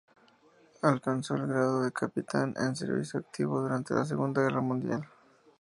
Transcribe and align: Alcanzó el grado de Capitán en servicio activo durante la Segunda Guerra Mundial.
Alcanzó 0.81 1.35
el 1.35 1.45
grado 1.45 1.83
de 1.83 1.91
Capitán 1.91 2.55
en 2.57 2.75
servicio 2.75 3.19
activo 3.19 3.61
durante 3.61 3.93
la 3.93 4.03
Segunda 4.03 4.41
Guerra 4.41 4.59
Mundial. 4.59 5.07